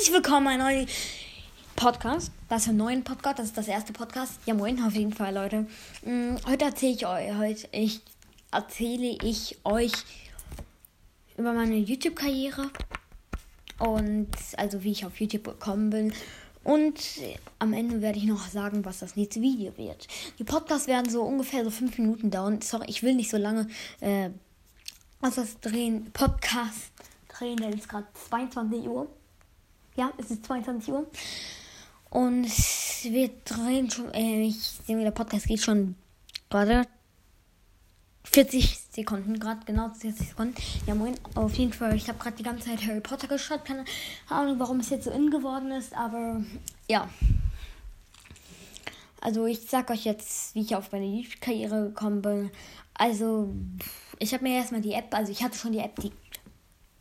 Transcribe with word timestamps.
herzlich 0.00 0.16
willkommen 0.16 0.46
ein 0.46 0.60
neuer 0.60 0.86
Podcast. 1.76 2.32
Das 2.48 2.62
ist 2.62 2.68
ein 2.68 2.78
neuer 2.78 3.02
Podcast, 3.02 3.38
das 3.38 3.46
ist 3.48 3.58
das 3.58 3.68
erste 3.68 3.92
Podcast. 3.92 4.40
Ja, 4.46 4.54
moin, 4.54 4.82
auf 4.82 4.94
jeden 4.94 5.12
Fall, 5.12 5.34
Leute. 5.34 5.66
Mm, 6.06 6.36
heute 6.46 6.64
erzähle 6.64 6.92
ich 6.94 7.06
euch, 7.06 7.36
heute 7.36 7.68
ich, 7.72 8.00
erzähle 8.50 9.18
ich 9.22 9.58
euch 9.62 9.92
über 11.36 11.52
meine 11.52 11.76
YouTube-Karriere 11.76 12.70
und 13.78 14.30
also 14.56 14.82
wie 14.84 14.92
ich 14.92 15.04
auf 15.04 15.20
YouTube 15.20 15.44
gekommen 15.44 15.90
bin. 15.90 16.14
Und 16.64 16.98
am 17.58 17.74
Ende 17.74 18.00
werde 18.00 18.16
ich 18.16 18.24
noch 18.24 18.48
sagen, 18.48 18.86
was 18.86 19.00
das 19.00 19.16
nächste 19.16 19.42
Video 19.42 19.76
wird. 19.76 20.08
Die 20.38 20.44
Podcasts 20.44 20.88
werden 20.88 21.10
so 21.10 21.20
ungefähr 21.20 21.62
so 21.62 21.70
fünf 21.70 21.98
Minuten 21.98 22.30
dauern. 22.30 22.62
Sorry, 22.62 22.86
ich 22.88 23.02
will 23.02 23.16
nicht 23.16 23.30
so 23.30 23.36
lange 23.36 23.68
äh, 24.00 24.30
was 25.20 25.34
das 25.34 25.60
drehen. 25.60 26.10
Podcast 26.14 26.90
drehen, 27.28 27.58
denn 27.58 27.74
es 27.74 27.80
ist 27.80 27.88
gerade 27.90 28.06
22 28.14 28.88
Uhr. 28.88 29.06
Ja, 30.00 30.10
es 30.16 30.30
ist 30.30 30.46
22 30.46 30.94
Uhr. 30.94 31.06
Und 32.08 32.46
wir 33.02 33.28
drehen 33.44 33.90
schon, 33.90 34.10
äh, 34.14 34.44
ich 34.44 34.56
sehe, 34.58 34.98
der 34.98 35.10
Podcast 35.10 35.46
geht 35.46 35.60
schon 35.60 35.94
gerade 36.48 36.86
40 38.24 38.78
Sekunden, 38.92 39.38
gerade 39.38 39.60
genau 39.66 39.90
40 39.90 40.28
Sekunden. 40.28 40.54
Ja, 40.86 40.94
moin. 40.94 41.16
Auf 41.34 41.52
jeden 41.52 41.74
Fall, 41.74 41.94
ich 41.96 42.08
habe 42.08 42.18
gerade 42.18 42.34
die 42.34 42.42
ganze 42.42 42.64
Zeit 42.64 42.86
Harry 42.86 43.02
Potter 43.02 43.26
geschaut. 43.26 43.66
Keine 43.66 43.84
Ahnung, 44.30 44.58
warum 44.58 44.80
es 44.80 44.88
jetzt 44.88 45.04
so 45.04 45.10
in 45.10 45.30
geworden 45.30 45.70
ist, 45.70 45.94
aber 45.94 46.42
ja. 46.88 47.06
Also, 49.20 49.44
ich 49.44 49.60
sag 49.68 49.90
euch 49.90 50.06
jetzt, 50.06 50.54
wie 50.54 50.62
ich 50.62 50.74
auf 50.74 50.92
meine 50.92 51.04
YouTube-Karriere 51.04 51.88
gekommen 51.88 52.22
bin. 52.22 52.50
Also, 52.94 53.52
ich 54.18 54.32
habe 54.32 54.44
mir 54.44 54.54
erstmal 54.54 54.80
die 54.80 54.94
App, 54.94 55.12
also 55.12 55.30
ich 55.30 55.42
hatte 55.42 55.58
schon 55.58 55.72
die 55.72 55.80
App, 55.80 56.00
die. 56.00 56.10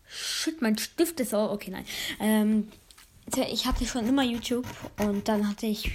Shit, 0.06 0.62
mein 0.62 0.78
Stift 0.78 1.22
ist 1.22 1.34
auch. 1.34 1.54
Okay, 1.54 1.72
nein. 1.72 1.86
Ähm, 2.20 2.68
ich 3.38 3.66
hatte 3.66 3.86
schon 3.86 4.08
immer 4.08 4.24
YouTube 4.24 4.66
und 4.98 5.28
dann 5.28 5.48
hatte 5.48 5.66
ich 5.68 5.90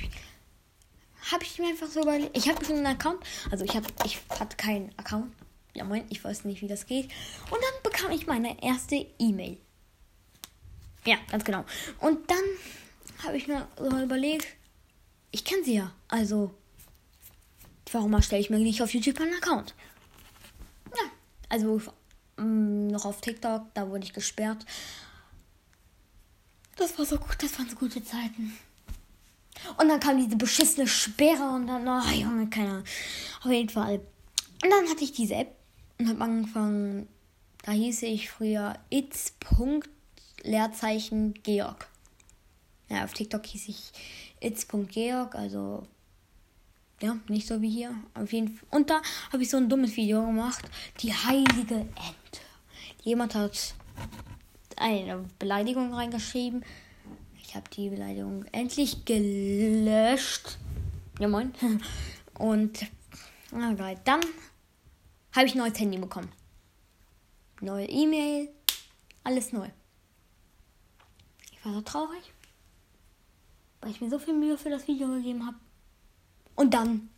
habe 1.33 1.45
ich 1.45 1.59
mir 1.59 1.69
einfach 1.69 1.89
so 1.89 2.03
überlegt. 2.03 2.37
Ich 2.37 2.49
hatte 2.49 2.65
schon 2.65 2.77
einen 2.77 2.87
Account. 2.87 3.23
Also 3.51 3.65
ich 3.65 3.75
hatte, 3.75 3.89
ich 4.05 4.21
hatte 4.29 4.57
keinen 4.57 4.93
Account. 4.99 5.33
Ja, 5.75 5.85
moin, 5.85 6.05
ich 6.11 6.23
weiß 6.23 6.45
nicht, 6.45 6.63
wie 6.63 6.69
das 6.69 6.87
geht. 6.87 7.07
Und 7.51 7.59
dann 7.61 7.83
bekam 7.83 8.13
ich 8.13 8.27
meine 8.27 8.63
erste 8.63 9.07
E-Mail. 9.19 9.59
Ja, 11.05 11.17
ganz 11.31 11.45
genau. 11.45 11.65
Und 12.01 12.31
dann 12.31 12.45
habe 13.25 13.37
ich 13.37 13.49
mir 13.49 13.67
so 13.79 13.99
überlegt, 13.99 14.47
ich 15.31 15.45
kenne 15.45 15.65
sie 15.65 15.75
ja. 15.75 15.93
Also, 16.09 16.55
warum 17.91 18.13
erstelle 18.15 18.41
ich 18.41 18.51
mir 18.51 18.59
nicht 18.59 18.83
auf 18.83 18.95
YouTube 18.95 19.21
einen 19.21 19.35
Account? 19.35 19.75
Ja, 20.91 21.11
also 21.49 21.81
mh, 22.37 22.45
mm, 22.45 22.87
noch 22.89 23.05
auf 23.05 23.21
TikTok, 23.21 23.63
da 23.75 23.89
wurde 23.89 24.05
ich 24.05 24.13
gesperrt. 24.13 24.65
Das 26.77 26.99
war 26.99 27.07
so 27.07 27.19
gut, 27.19 27.37
das 27.41 27.59
waren 27.59 27.69
so 27.69 27.77
gute 27.77 28.03
Zeiten. 28.03 28.57
Und 29.79 29.89
dann 29.89 30.01
kam 30.01 30.19
diese 30.19 30.37
beschissene 30.37 30.87
Sperre 30.87 31.55
und 31.55 31.67
dann, 31.67 31.87
oh 31.87 32.11
Junge, 32.11 32.49
keine 32.49 32.71
Ahnung. 32.71 32.85
Auf 33.43 33.51
jeden 33.51 33.69
Fall. 33.69 34.01
Und 34.63 34.71
dann 34.71 34.89
hatte 34.89 35.05
ich 35.05 35.13
diese 35.13 35.35
App 35.35 35.55
und 35.99 36.09
habe 36.09 36.21
angefangen, 36.23 37.09
da 37.65 37.73
hieß 37.73 38.03
ich 38.03 38.31
früher 38.31 38.79
It's. 38.91 39.35
Leerzeichen 40.43 41.35
Georg. 41.43 41.89
Ja, 42.91 43.05
auf 43.05 43.15
TikTok 43.15 43.47
hieß 43.47 43.69
ich 43.69 43.93
It's.Georg, 44.41 45.35
also 45.35 45.87
ja, 47.01 47.19
nicht 47.29 47.49
so 47.49 47.63
wie 47.63 47.71
hier. 47.71 47.95
Auf 48.15 48.33
jeden 48.33 48.49
Fall. 48.49 48.69
Und 48.71 48.91
da 48.91 49.01
habe 49.33 49.43
ich 49.43 49.51
so 49.51 49.57
ein 49.57 49.69
dummes 49.69 49.97
Video 49.97 50.25
gemacht. 50.25 50.65
Die 51.01 51.13
heilige 51.13 51.77
Ente. 51.77 52.41
Jemand 53.03 53.35
hat 53.35 53.75
eine 54.79 55.25
Beleidigung 55.39 55.93
reingeschrieben. 55.95 56.65
Ich 57.43 57.55
habe 57.55 57.69
die 57.71 57.91
Beleidigung 57.91 58.45
endlich 58.53 59.05
gelöscht. 59.05 60.59
Ja, 61.19 61.29
moin. 61.29 61.53
Und, 62.39 62.87
geil. 63.51 64.01
Dann 64.05 64.21
habe 65.33 65.47
ich 65.47 65.55
ein 65.55 65.59
neues 65.59 65.79
Handy 65.79 65.99
bekommen. 65.99 66.31
Neue 67.61 67.87
E-Mail. 67.87 68.49
Alles 69.23 69.53
neu. 69.53 69.69
Ich 71.53 71.65
war 71.65 71.75
so 71.75 71.81
traurig. 71.81 72.33
Weil 73.81 73.91
ich 73.91 74.01
mir 74.01 74.11
so 74.11 74.19
viel 74.19 74.35
Mühe 74.35 74.59
für 74.59 74.71
das 74.71 74.89
Video 74.89 75.09
gegeben 75.09 75.47
habe. 75.47 75.57
Und 76.55 76.75
dann 76.75 77.11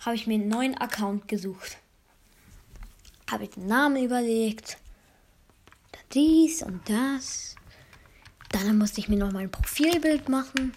habe 0.00 0.16
ich 0.16 0.26
mir 0.26 0.34
einen 0.34 0.48
neuen 0.48 0.76
Account 0.76 1.28
gesucht. 1.28 1.78
Habe 3.30 3.44
ich 3.44 3.50
den 3.50 3.66
Namen 3.66 4.02
überlegt. 4.02 4.78
Dies 6.12 6.62
und 6.62 6.80
das. 6.88 7.54
Dann 8.50 8.78
musste 8.78 9.00
ich 9.00 9.08
mir 9.08 9.16
noch 9.16 9.30
mein 9.30 9.50
Profilbild 9.50 10.28
machen. 10.28 10.74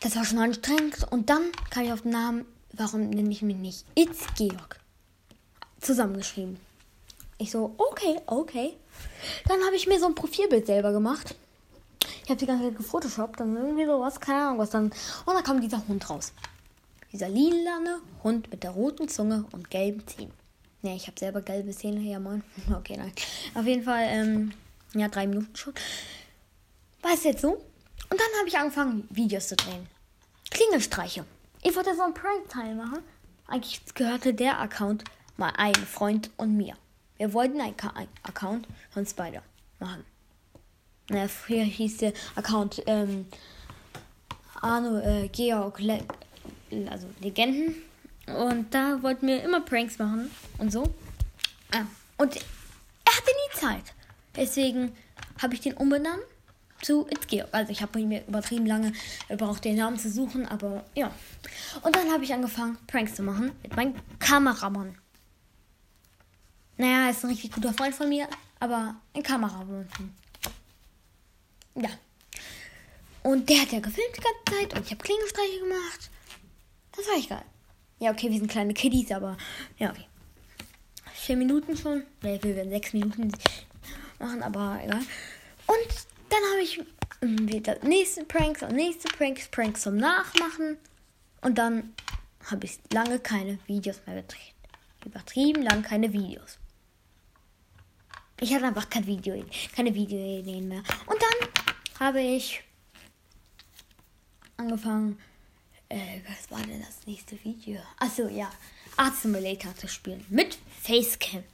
Das 0.00 0.16
war 0.16 0.24
schon 0.24 0.38
anstrengend. 0.38 1.06
Und 1.10 1.30
dann 1.30 1.42
kam 1.70 1.84
ich 1.84 1.92
auf 1.92 2.02
den 2.02 2.10
Namen, 2.10 2.44
warum 2.72 3.08
nenne 3.08 3.30
ich 3.30 3.40
mich 3.40 3.56
nicht 3.56 3.86
It's 3.94 4.26
Georg? 4.36 4.78
Zusammengeschrieben. 5.80 6.58
Ich 7.38 7.50
so, 7.50 7.74
okay, 7.78 8.20
okay. 8.26 8.76
Dann 9.48 9.62
habe 9.64 9.76
ich 9.76 9.86
mir 9.86 9.98
so 9.98 10.06
ein 10.06 10.14
Profilbild 10.14 10.66
selber 10.66 10.92
gemacht. 10.92 11.34
Ich 12.24 12.28
habe 12.28 12.36
die 12.36 12.46
ganze 12.46 12.64
Zeit 12.64 12.76
gefotoshoppt, 12.76 13.40
dann 13.40 13.56
irgendwie 13.56 13.86
sowas, 13.86 14.20
keine 14.20 14.42
Ahnung 14.42 14.58
was 14.58 14.70
dann. 14.70 14.84
Und 14.84 15.34
dann 15.34 15.42
kam 15.42 15.60
dieser 15.60 15.86
Hund 15.88 16.08
raus. 16.10 16.32
Dieser 17.12 17.28
lilane 17.28 18.00
Hund 18.22 18.50
mit 18.50 18.62
der 18.62 18.70
roten 18.70 19.08
Zunge 19.08 19.46
und 19.52 19.70
gelben 19.70 20.06
Zähnen. 20.06 20.41
Ne, 20.82 20.96
ich 20.96 21.06
habe 21.06 21.18
selber 21.18 21.40
gelbe 21.42 21.70
Zähne. 21.70 22.00
Ja, 22.00 22.18
moin. 22.18 22.42
Okay, 22.76 22.96
nein. 22.96 23.12
Auf 23.54 23.64
jeden 23.64 23.84
Fall, 23.84 24.04
ähm, 24.08 24.52
ja, 24.94 25.08
drei 25.08 25.26
Minuten 25.26 25.54
schon. 25.54 25.74
War 27.02 27.14
es 27.14 27.24
jetzt 27.24 27.42
so? 27.42 27.52
Und 27.52 28.20
dann 28.20 28.38
habe 28.38 28.48
ich 28.48 28.58
angefangen, 28.58 29.08
Videos 29.10 29.48
zu 29.48 29.56
drehen. 29.56 29.86
Klingelstreiche. 30.50 31.24
Ich 31.62 31.74
wollte 31.74 31.94
so 31.94 32.02
einen 32.02 32.14
Prank-Teil 32.14 32.74
machen. 32.74 32.98
Eigentlich 33.46 33.80
gehörte 33.94 34.34
der 34.34 34.60
Account 34.60 35.04
mal 35.36 35.50
einem 35.56 35.86
Freund 35.86 36.30
und 36.36 36.56
mir. 36.56 36.76
Wir 37.16 37.32
wollten 37.32 37.60
einen 37.60 37.76
Account 38.22 38.66
von 38.90 39.06
beide 39.16 39.42
machen. 39.78 40.04
Naja, 41.08 41.28
früher 41.28 41.64
hieß 41.64 41.98
der 41.98 42.12
Account 42.34 42.82
ähm, 42.86 43.26
Arno 44.60 44.98
äh, 44.98 45.28
Georg 45.28 45.80
Le 45.80 46.04
also 46.90 47.06
Legenden. 47.20 47.76
Und 48.26 48.72
da 48.72 49.02
wollten 49.02 49.26
wir 49.26 49.42
immer 49.42 49.60
Pranks 49.60 49.98
machen 49.98 50.30
und 50.58 50.72
so. 50.72 50.94
Ah, 51.72 51.86
und 52.18 52.36
er 52.36 53.16
hatte 53.16 53.30
nie 53.30 53.58
Zeit. 53.58 53.94
Deswegen 54.36 54.96
habe 55.40 55.54
ich 55.54 55.60
den 55.60 55.74
umbenannt 55.74 56.22
zu 56.82 57.06
It's 57.08 57.26
Georg. 57.26 57.48
Also 57.52 57.72
ich 57.72 57.82
habe 57.82 57.98
mir 58.00 58.26
übertrieben 58.26 58.66
lange 58.66 58.92
gebraucht, 59.28 59.64
den 59.64 59.76
Namen 59.76 59.98
zu 59.98 60.10
suchen, 60.10 60.46
aber 60.46 60.84
ja. 60.94 61.10
Und 61.82 61.96
dann 61.96 62.10
habe 62.10 62.24
ich 62.24 62.32
angefangen, 62.32 62.76
Pranks 62.86 63.14
zu 63.14 63.22
machen 63.22 63.52
mit 63.62 63.74
meinem 63.76 63.94
Kameramann. 64.18 64.96
Naja, 66.76 67.10
ist 67.10 67.24
ein 67.24 67.30
richtig 67.30 67.52
guter 67.52 67.72
Freund 67.72 67.94
von 67.94 68.08
mir, 68.08 68.28
aber 68.60 68.96
ein 69.14 69.22
Kameramann. 69.22 69.88
Ja. 71.74 71.90
Und 73.22 73.48
der 73.48 73.62
hat 73.62 73.72
ja 73.72 73.80
gefilmt 73.80 74.16
die 74.16 74.20
ganze 74.20 74.60
Zeit 74.60 74.74
und 74.74 74.84
ich 74.84 74.90
habe 74.90 75.02
Klingelstreiche 75.02 75.60
gemacht. 75.60 76.10
Das 76.96 77.06
war 77.06 77.14
echt 77.14 77.28
geil. 77.30 77.44
Ja, 78.02 78.10
okay, 78.10 78.28
wir 78.32 78.38
sind 78.38 78.50
kleine 78.50 78.74
Kiddies, 78.74 79.12
aber 79.12 79.36
ja, 79.78 79.90
okay. 79.90 80.06
Vier 81.14 81.36
Minuten 81.36 81.76
schon. 81.76 82.02
Ne, 82.22 82.36
wir 82.42 82.56
werden 82.56 82.70
sechs 82.70 82.92
Minuten 82.92 83.30
machen, 84.18 84.42
aber 84.42 84.80
egal. 84.82 84.98
Und 85.68 86.06
dann 86.28 86.40
habe 86.50 86.62
ich 86.62 86.82
wieder 87.20 87.78
nächste 87.84 88.24
Pranks 88.24 88.64
und 88.64 88.72
nächste 88.72 89.06
Pranks, 89.16 89.46
Pranks 89.46 89.82
zum 89.82 89.98
Nachmachen. 89.98 90.78
Und 91.42 91.58
dann 91.58 91.94
habe 92.50 92.66
ich 92.66 92.80
lange 92.92 93.20
keine 93.20 93.60
Videos 93.68 94.00
mehr 94.04 94.16
gedreht. 94.16 94.54
Übertrieben 95.06 95.62
lang 95.62 95.82
keine 95.82 96.12
Videos. 96.12 96.58
Ich 98.40 98.52
hatte 98.52 98.66
einfach 98.66 98.90
kein 98.90 99.06
Video, 99.06 99.40
keine 99.76 99.94
Videoideen 99.94 100.66
mehr. 100.66 100.82
Und 101.06 101.22
dann 101.22 101.48
habe 102.00 102.20
ich 102.20 102.64
angefangen, 104.56 105.20
äh, 105.92 106.20
was 106.26 106.50
war 106.50 106.66
denn 106.66 106.80
das 106.80 107.06
nächste 107.06 107.42
Video? 107.44 107.80
Achso, 107.98 108.28
ja. 108.28 108.50
Art 108.96 109.14
Simulator 109.16 109.74
zu 109.76 109.88
spielen. 109.88 110.24
Mit 110.28 110.58
Facecam. 110.82 111.44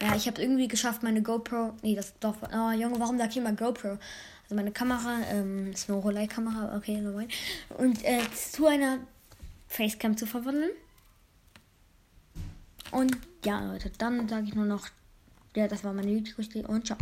Ja, 0.00 0.14
ich 0.14 0.26
habe 0.26 0.40
irgendwie 0.40 0.68
geschafft, 0.68 1.02
meine 1.02 1.22
GoPro. 1.22 1.74
Nee, 1.82 1.94
das 1.94 2.14
doch. 2.20 2.36
Oh, 2.42 2.70
Junge, 2.70 2.98
warum 2.98 3.18
sag 3.18 3.30
ich 3.30 3.36
immer 3.36 3.52
GoPro? 3.52 3.98
Also 4.44 4.54
meine 4.54 4.72
Kamera, 4.72 5.20
ähm, 5.30 5.72
ist 5.72 5.88
eine 5.88 5.98
Rolei-Kamera, 5.98 6.76
okay, 6.76 7.00
normal. 7.00 7.28
Und 7.78 8.04
äh, 8.04 8.20
zu 8.34 8.66
einer 8.66 8.98
Facecam 9.68 10.16
zu 10.16 10.26
verwandeln. 10.26 10.72
Und 12.90 13.16
ja, 13.44 13.64
Leute, 13.64 13.90
dann 13.98 14.28
sage 14.28 14.46
ich 14.48 14.54
nur 14.54 14.66
noch, 14.66 14.88
ja, 15.56 15.68
das 15.68 15.82
war 15.84 15.92
meine 15.92 16.10
YouTube-Geschichte 16.10 16.66
und 16.68 16.86
ciao. 16.86 16.98